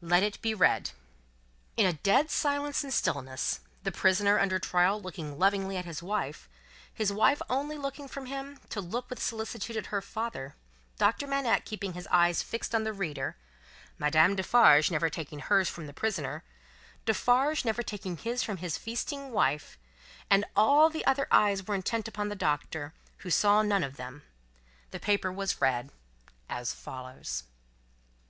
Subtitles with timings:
[0.00, 0.92] "Let it be read."
[1.76, 6.48] In a dead silence and stillness the prisoner under trial looking lovingly at his wife,
[6.94, 10.54] his wife only looking from him to look with solicitude at her father,
[10.96, 13.36] Doctor Manette keeping his eyes fixed on the reader,
[13.98, 16.44] Madame Defarge never taking hers from the prisoner,
[17.04, 19.76] Defarge never taking his from his feasting wife,
[20.30, 24.22] and all the other eyes there intent upon the Doctor, who saw none of them
[24.92, 25.90] the paper was read,
[26.48, 27.42] as follows.